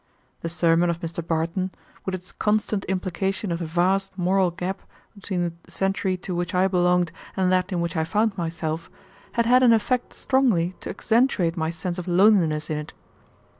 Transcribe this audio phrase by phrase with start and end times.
[0.41, 1.21] The sermon of Mr.
[1.27, 1.69] Barton,
[2.07, 4.81] with its constant implication of the vast moral gap
[5.13, 8.89] between the century to which I belonged and that in which I found myself,
[9.33, 12.93] had had an effect strongly to accentuate my sense of loneliness in it.